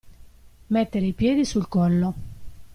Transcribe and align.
Mettere 0.69 1.05
i 1.05 1.13
piedi 1.13 1.45
sul 1.45 1.67
collo. 1.67 2.13